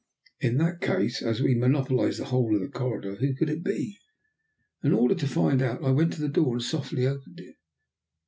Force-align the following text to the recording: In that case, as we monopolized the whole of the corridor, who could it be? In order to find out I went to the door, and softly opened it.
In 0.39 0.57
that 0.57 0.81
case, 0.81 1.21
as 1.21 1.43
we 1.43 1.53
monopolized 1.53 2.19
the 2.19 2.25
whole 2.25 2.55
of 2.55 2.61
the 2.61 2.67
corridor, 2.69 3.17
who 3.17 3.35
could 3.35 3.51
it 3.51 3.63
be? 3.63 3.99
In 4.83 4.93
order 4.93 5.13
to 5.13 5.27
find 5.27 5.61
out 5.61 5.83
I 5.83 5.91
went 5.91 6.11
to 6.13 6.21
the 6.21 6.27
door, 6.27 6.53
and 6.55 6.63
softly 6.63 7.05
opened 7.05 7.39
it. 7.39 7.57